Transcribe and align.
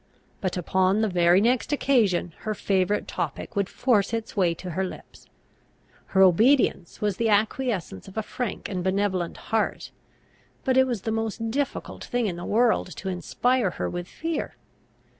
But 0.39 0.57
upon 0.57 1.01
the 1.01 1.07
very 1.07 1.39
next 1.39 1.71
occasion 1.71 2.33
her 2.39 2.55
favourite 2.55 3.07
topic 3.07 3.55
would 3.55 3.69
force 3.69 4.13
its 4.13 4.35
way 4.35 4.55
to 4.55 4.71
her 4.71 4.83
lips. 4.83 5.27
Her 6.07 6.23
obedience 6.23 7.01
was 7.01 7.17
the 7.17 7.29
acquiescence 7.29 8.07
of 8.07 8.17
a 8.17 8.23
frank 8.23 8.67
and 8.67 8.83
benevolent 8.83 9.37
heart; 9.53 9.91
but 10.63 10.75
it 10.75 10.87
was 10.87 11.03
the 11.03 11.11
most 11.11 11.51
difficult 11.51 12.03
thing 12.03 12.25
in 12.25 12.35
the 12.37 12.45
world 12.45 12.95
to 12.95 13.09
inspire 13.09 13.69
her 13.77 13.87
with 13.87 14.07
fear. 14.07 14.55